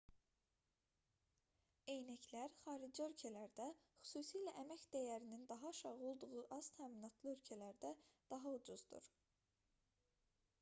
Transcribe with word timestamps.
eynəklər 1.95 2.55
xarici 2.61 3.03
ölkələrdə 3.07 3.67
xüsusilə 4.11 4.55
əmək 4.63 4.87
dəyərinin 4.95 5.45
daha 5.53 5.73
aşağı 5.75 6.09
olduğu 6.13 6.41
aztəminatlı 6.57 7.29
ölkələrdə 7.35 7.93
daha 8.35 8.55
ucuzdur 8.61 9.13